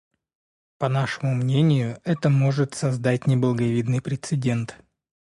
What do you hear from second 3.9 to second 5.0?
прецедент.